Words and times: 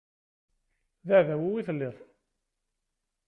D 1.07 1.09
aɛdaw-iw 1.15 1.55
i 1.59 1.63
telliḍ. 1.67 1.97